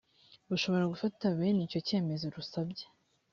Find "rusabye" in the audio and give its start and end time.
2.35-2.85